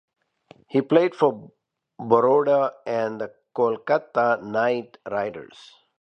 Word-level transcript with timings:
He 0.67 0.81
played 0.81 1.13
for 1.13 1.51
Baroda 1.99 2.73
and 2.87 3.21
the 3.21 3.35
Kolkata 3.55 4.41
Knight 4.41 4.97
Riders. 5.07 5.75